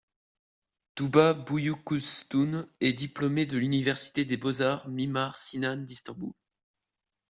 [0.95, 6.31] Tuba Büyüküstün est diplômée de l'Université des beaux-arts Mimar-Sinan d'Istanbul.